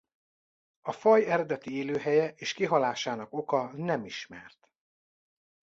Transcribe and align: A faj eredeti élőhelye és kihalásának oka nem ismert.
A 0.81 0.91
faj 0.91 1.23
eredeti 1.25 1.73
élőhelye 1.73 2.33
és 2.35 2.53
kihalásának 2.53 3.33
oka 3.33 3.71
nem 3.75 4.05
ismert. 4.05 4.69